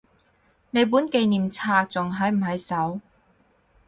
[0.71, 3.01] 你本紀念冊仲喺唔喺手？